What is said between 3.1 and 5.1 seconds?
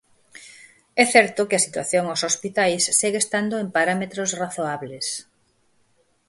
estando en parámetros razoables.